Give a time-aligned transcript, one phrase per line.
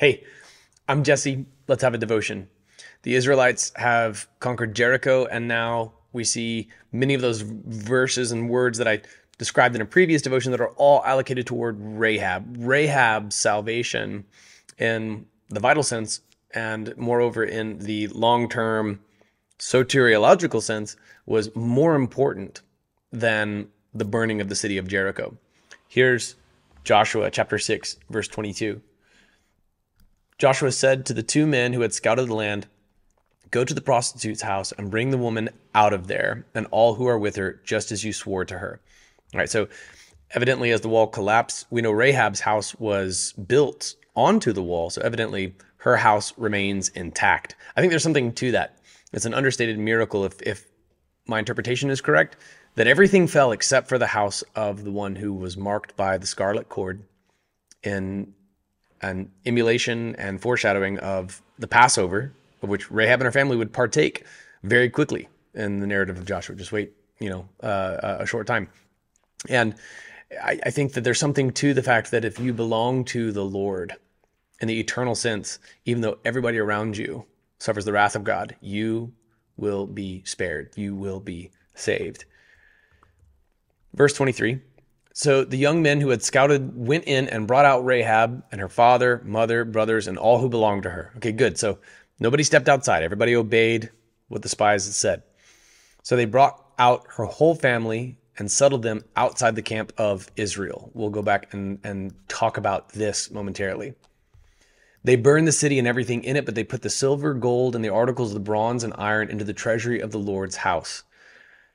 [0.00, 0.24] Hey,
[0.88, 1.44] I'm Jesse.
[1.68, 2.48] Let's have a devotion.
[3.02, 8.78] The Israelites have conquered Jericho, and now we see many of those verses and words
[8.78, 9.02] that I
[9.36, 12.56] described in a previous devotion that are all allocated toward Rahab.
[12.60, 14.24] Rahab's salvation
[14.78, 16.22] in the vital sense,
[16.54, 19.00] and moreover in the long term
[19.58, 20.96] soteriological sense,
[21.26, 22.62] was more important
[23.12, 25.36] than the burning of the city of Jericho.
[25.88, 26.36] Here's
[26.84, 28.80] Joshua chapter 6, verse 22.
[30.40, 32.66] Joshua said to the two men who had scouted the land,
[33.50, 37.06] Go to the prostitute's house and bring the woman out of there and all who
[37.06, 38.80] are with her, just as you swore to her.
[39.34, 39.68] All right, so
[40.30, 44.88] evidently, as the wall collapsed, we know Rahab's house was built onto the wall.
[44.88, 47.54] So evidently, her house remains intact.
[47.76, 48.78] I think there's something to that.
[49.12, 50.64] It's an understated miracle if, if
[51.26, 52.38] my interpretation is correct
[52.76, 56.26] that everything fell except for the house of the one who was marked by the
[56.26, 57.02] scarlet cord
[57.82, 58.32] in
[59.02, 64.24] an emulation and foreshadowing of the Passover, of which Rahab and her family would partake
[64.62, 66.54] very quickly in the narrative of Joshua.
[66.54, 68.68] Just wait, you know, uh, a short time.
[69.48, 69.74] And
[70.42, 73.44] I, I think that there's something to the fact that if you belong to the
[73.44, 73.96] Lord
[74.60, 77.24] in the eternal sense, even though everybody around you
[77.58, 79.12] suffers the wrath of God, you
[79.56, 80.70] will be spared.
[80.76, 82.24] You will be saved.
[83.94, 84.60] Verse 23
[85.12, 88.68] so the young men who had scouted went in and brought out Rahab and her
[88.68, 91.12] father, mother, brothers, and all who belonged to her.
[91.16, 91.58] Okay, good.
[91.58, 91.78] So
[92.18, 93.02] nobody stepped outside.
[93.02, 93.90] Everybody obeyed
[94.28, 95.22] what the spies had said.
[96.02, 100.90] So they brought out her whole family and settled them outside the camp of Israel.
[100.94, 103.94] We'll go back and, and talk about this momentarily.
[105.02, 107.84] They burned the city and everything in it, but they put the silver, gold, and
[107.84, 111.02] the articles of the bronze and iron into the treasury of the Lord's house.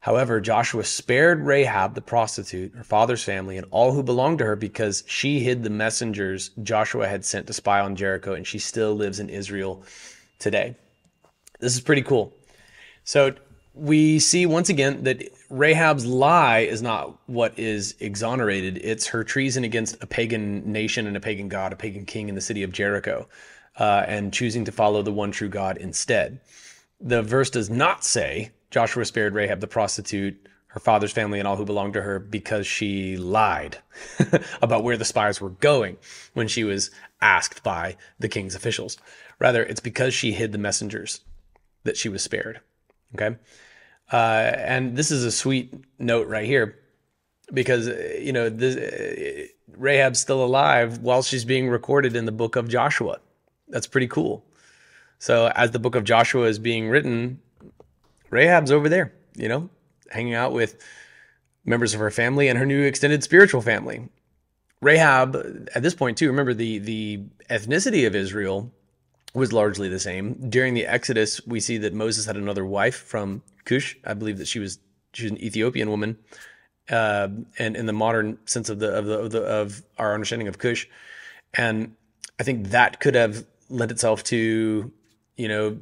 [0.00, 4.56] However, Joshua spared Rahab the prostitute, her father's family, and all who belonged to her
[4.56, 8.94] because she hid the messengers Joshua had sent to spy on Jericho, and she still
[8.94, 9.82] lives in Israel
[10.38, 10.74] today.
[11.60, 12.32] This is pretty cool.
[13.04, 13.34] So
[13.74, 19.64] we see once again that Rahab's lie is not what is exonerated, it's her treason
[19.64, 22.72] against a pagan nation and a pagan god, a pagan king in the city of
[22.72, 23.28] Jericho,
[23.78, 26.40] uh, and choosing to follow the one true God instead.
[27.02, 31.56] The verse does not say Joshua spared Rahab the prostitute, her father's family, and all
[31.56, 33.78] who belonged to her because she lied
[34.62, 35.96] about where the spies were going
[36.34, 38.96] when she was asked by the king's officials.
[39.38, 41.20] Rather, it's because she hid the messengers
[41.84, 42.60] that she was spared.
[43.14, 43.36] Okay.
[44.12, 46.78] Uh, and this is a sweet note right here
[47.52, 47.88] because,
[48.18, 52.68] you know, this, uh, Rahab's still alive while she's being recorded in the book of
[52.68, 53.18] Joshua.
[53.68, 54.44] That's pretty cool.
[55.18, 57.40] So, as the book of Joshua is being written,
[58.30, 59.70] Rahab's over there, you know,
[60.10, 60.82] hanging out with
[61.64, 64.08] members of her family and her new extended spiritual family.
[64.80, 68.72] Rahab, at this point too, remember the the ethnicity of Israel
[69.34, 70.34] was largely the same.
[70.48, 73.96] During the Exodus, we see that Moses had another wife from Cush.
[74.04, 74.78] I believe that she was
[75.12, 76.16] she was an Ethiopian woman,
[76.88, 80.48] uh, and in the modern sense of the of the, of the of our understanding
[80.48, 80.88] of Cush,
[81.54, 81.94] and
[82.38, 84.90] I think that could have lent itself to
[85.36, 85.78] you know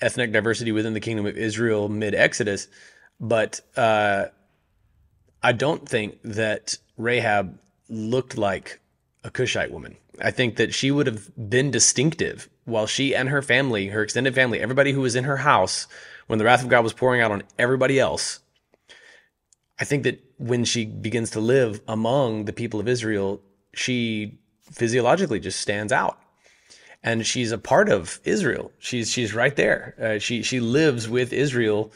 [0.00, 2.68] ethnic diversity within the kingdom of Israel mid Exodus,
[3.18, 4.26] but uh,
[5.42, 8.80] I don't think that Rahab looked like
[9.24, 9.96] a Cushite woman.
[10.22, 14.34] I think that she would have been distinctive while she and her family, her extended
[14.34, 15.86] family, everybody who was in her house
[16.26, 18.40] when the wrath of God was pouring out on everybody else.
[19.78, 23.40] I think that when she begins to live among the people of Israel,
[23.72, 24.38] she
[24.70, 26.19] physiologically just stands out
[27.02, 28.72] and she's a part of Israel.
[28.78, 29.94] She's she's right there.
[30.00, 31.92] Uh, she she lives with Israel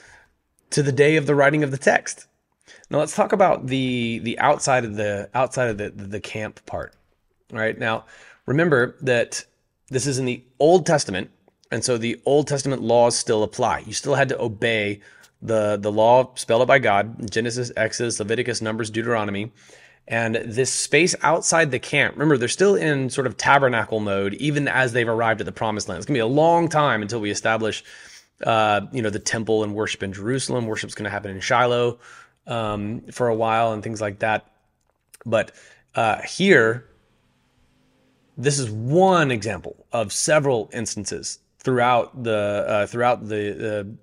[0.71, 2.27] to the day of the writing of the text.
[2.91, 6.95] Now let's talk about the the outside of the outside of the the camp part.
[7.53, 8.05] All right now,
[8.47, 9.45] remember that
[9.91, 11.31] this is in the Old Testament,
[11.71, 13.81] and so the Old Testament laws still apply.
[13.81, 15.01] You still had to obey
[15.43, 19.53] the the law spelled out by God: Genesis, Exodus, Leviticus, Numbers, Deuteronomy.
[20.07, 24.69] And this space outside the camp, remember, they're still in sort of tabernacle mode, even
[24.69, 25.99] as they've arrived at the promised land.
[25.99, 27.83] It's going to be a long time until we establish,
[28.45, 30.67] uh, you know, the temple and worship in Jerusalem.
[30.67, 31.99] Worship's going to happen in Shiloh
[32.47, 34.51] um, for a while and things like that.
[35.25, 35.53] But
[35.95, 36.87] uh, here,
[38.37, 43.97] this is one example of several instances throughout the uh, throughout the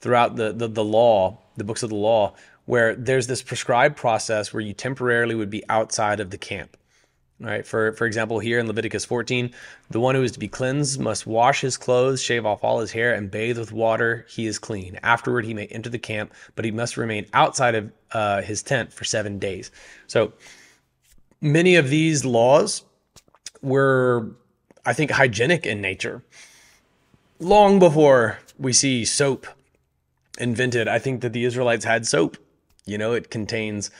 [0.00, 2.34] throughout the, the the law, the books of the law,
[2.68, 6.76] where there's this prescribed process where you temporarily would be outside of the camp.
[7.40, 7.64] Right.
[7.64, 9.52] For for example, here in Leviticus 14,
[9.90, 12.90] the one who is to be cleansed must wash his clothes, shave off all his
[12.90, 14.26] hair, and bathe with water.
[14.28, 14.98] He is clean.
[15.04, 18.92] Afterward, he may enter the camp, but he must remain outside of uh, his tent
[18.92, 19.70] for seven days.
[20.08, 20.32] So
[21.40, 22.82] many of these laws
[23.62, 24.32] were
[24.88, 26.22] I think, hygienic in nature.
[27.38, 29.46] Long before we see soap
[30.38, 32.38] invented, I think that the Israelites had soap.
[32.90, 33.90] You know, it contains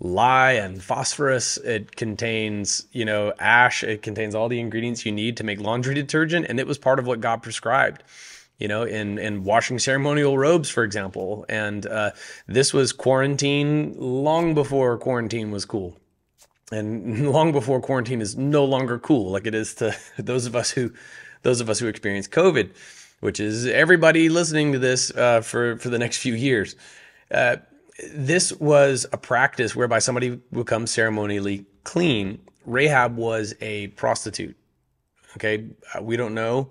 [0.00, 1.56] lye and phosphorus.
[1.58, 3.82] It contains, you know, ash.
[3.82, 6.46] It contains all the ingredients you need to make laundry detergent.
[6.48, 8.04] And it was part of what God prescribed,
[8.58, 11.44] you know, in, in washing ceremonial robes, for example.
[11.48, 12.12] And uh,
[12.46, 15.96] this was quarantine long before quarantine was cool.
[16.70, 20.70] And long before quarantine is no longer cool, like it is to those of us
[20.70, 20.92] who,
[21.42, 22.70] those of us who experience COVID,
[23.20, 26.76] which is everybody listening to this uh, for for the next few years.
[27.30, 27.56] Uh,
[28.12, 32.40] this was a practice whereby somebody would become ceremonially clean.
[32.64, 34.56] Rahab was a prostitute.
[35.36, 36.70] Okay, uh, we don't know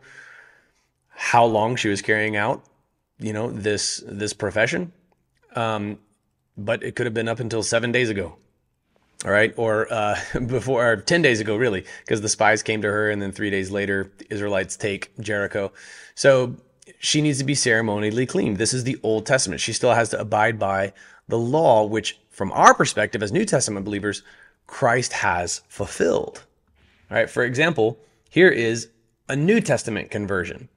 [1.09, 2.63] how long she was carrying out,
[3.19, 4.91] you know, this this profession,
[5.55, 5.99] um,
[6.57, 8.35] but it could have been up until seven days ago.
[9.25, 12.87] All right, or uh, before, or ten days ago, really, because the spies came to
[12.87, 15.71] her, and then three days later, Israelites take Jericho.
[16.15, 16.55] So
[16.99, 18.55] she needs to be ceremonially clean.
[18.55, 19.61] This is the Old Testament.
[19.61, 20.93] She still has to abide by
[21.27, 24.23] the law, which, from our perspective as New Testament believers,
[24.65, 26.43] Christ has fulfilled.
[27.09, 27.99] All right, for example,
[28.29, 28.89] here is
[29.29, 30.69] a New Testament conversion.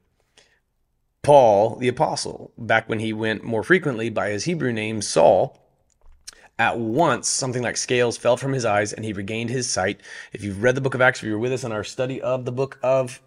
[1.23, 5.59] Paul, the apostle, back when he went more frequently by his Hebrew name, Saul,
[6.57, 10.01] at once something like scales fell from his eyes and he regained his sight.
[10.33, 12.21] If you've read the book of Acts, if you were with us on our study
[12.21, 13.21] of the book of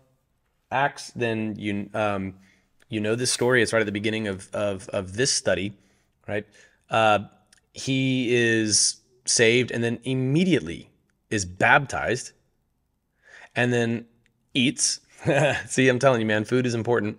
[0.71, 2.35] Acts, then you um,
[2.89, 3.63] you know this story.
[3.63, 5.73] It's right at the beginning of of, of this study,
[6.29, 6.47] right?
[6.91, 7.21] Uh,
[7.73, 8.97] he is
[9.27, 10.91] saved and then immediately
[11.31, 12.33] is baptized
[13.57, 14.07] and then
[14.53, 15.01] eats.
[15.67, 17.19] See, I'm telling you, man, food is important.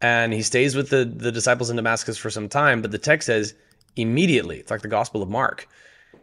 [0.00, 3.26] And he stays with the, the disciples in Damascus for some time, but the text
[3.26, 3.54] says
[3.96, 5.66] immediately, it's like the Gospel of Mark,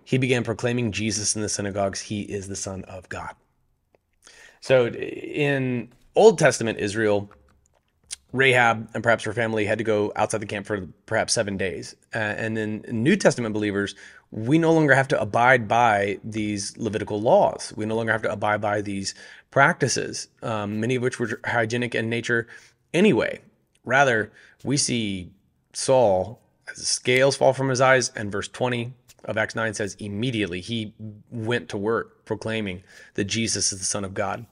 [0.03, 2.01] he began proclaiming Jesus in the synagogues.
[2.01, 3.33] He is the Son of God.
[4.59, 7.31] So in Old Testament Israel,
[8.33, 11.95] Rahab and perhaps her family had to go outside the camp for perhaps seven days.
[12.15, 13.95] Uh, and then New Testament believers,
[14.31, 17.73] we no longer have to abide by these Levitical laws.
[17.75, 19.13] We no longer have to abide by these
[19.51, 22.47] practices, um, many of which were hygienic in nature
[22.93, 23.41] anyway.
[23.83, 24.31] Rather,
[24.63, 25.31] we see
[25.73, 26.39] Saul
[26.69, 28.93] as scales fall from his eyes, and verse 20
[29.25, 30.93] of Acts 9 says, immediately he
[31.29, 32.83] went to work proclaiming
[33.15, 34.45] that Jesus is the Son of God.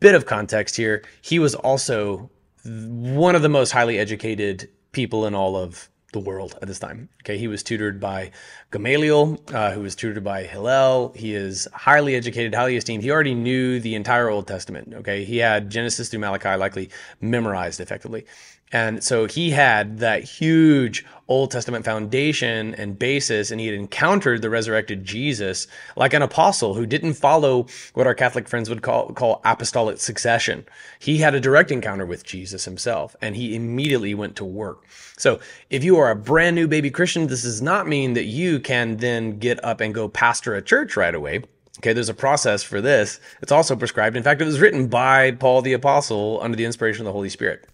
[0.00, 1.02] Bit of context here.
[1.22, 2.30] He was also
[2.64, 7.08] one of the most highly educated people in all of the world at this time.
[7.22, 8.30] Okay, he was tutored by
[8.70, 11.12] Gamaliel, uh, who was tutored by Hillel.
[11.14, 13.02] He is highly educated, highly esteemed.
[13.02, 14.94] He already knew the entire Old Testament.
[14.94, 16.88] Okay, he had Genesis through Malachi likely
[17.20, 18.24] memorized effectively.
[18.72, 24.42] And so he had that huge Old Testament foundation and basis, and he had encountered
[24.42, 25.66] the resurrected Jesus
[25.96, 30.66] like an apostle who didn't follow what our Catholic friends would call, call apostolic succession.
[30.98, 34.84] He had a direct encounter with Jesus himself, and he immediately went to work.
[35.16, 35.40] So
[35.70, 38.96] if you are a brand new baby Christian, this does not mean that you can
[38.96, 41.44] then get up and go pastor a church right away.
[41.78, 43.20] Okay, there's a process for this.
[43.40, 44.16] It's also prescribed.
[44.16, 47.28] In fact, it was written by Paul the Apostle under the inspiration of the Holy
[47.28, 47.68] Spirit.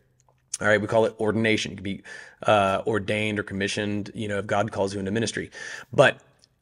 [0.61, 1.73] All right, we call it ordination.
[1.73, 2.03] You can be
[2.43, 5.51] uh, ordained or commissioned, you know, if God calls you into ministry.
[5.93, 6.19] But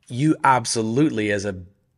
[0.08, 1.54] you absolutely, as a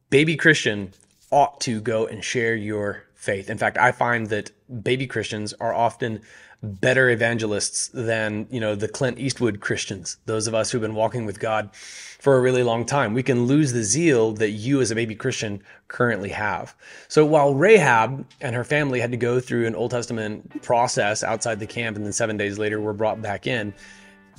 [0.08, 0.92] baby Christian,
[1.30, 3.50] ought to go and share your faith.
[3.50, 4.50] In fact, I find that
[4.82, 6.22] baby Christians are often
[6.62, 11.26] better evangelists than, you know, the Clint Eastwood Christians, those of us who've been walking
[11.26, 13.14] with God for a really long time.
[13.14, 16.74] We can lose the zeal that you as a baby Christian currently have.
[17.08, 21.60] So while Rahab and her family had to go through an Old Testament process outside
[21.60, 23.74] the camp and then 7 days later were brought back in,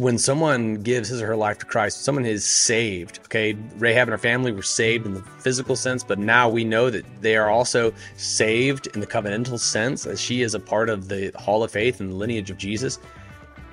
[0.01, 3.19] when someone gives his or her life to Christ, someone is saved.
[3.25, 6.89] Okay, Rahab and her family were saved in the physical sense, but now we know
[6.89, 11.07] that they are also saved in the covenantal sense, as she is a part of
[11.07, 12.97] the Hall of Faith and the lineage of Jesus.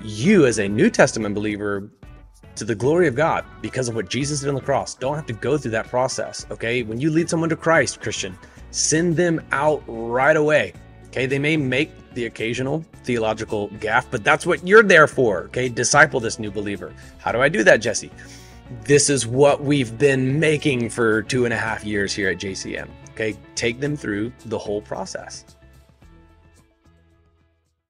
[0.03, 1.91] You, as a New Testament believer,
[2.57, 5.27] to the glory of God, because of what Jesus did on the cross, don't have
[5.29, 6.45] to go through that process.
[6.51, 8.37] Okay, when you lead someone to Christ, Christian,
[8.71, 10.75] send them out right away.
[11.19, 15.47] Okay, they may make the occasional theological gaffe, but that's what you're there for.
[15.47, 16.95] Okay, disciple this new believer.
[17.19, 18.13] How do I do that, Jesse?
[18.85, 22.89] This is what we've been making for two and a half years here at JCM.
[23.15, 25.45] Okay, take them through the whole process.